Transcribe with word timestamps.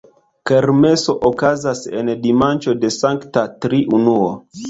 Kermeso 0.51 1.13
okazas 1.29 1.83
en 1.99 2.09
dimanĉo 2.25 2.75
de 2.85 2.91
Sankta 2.97 3.47
Triunuo. 3.67 4.35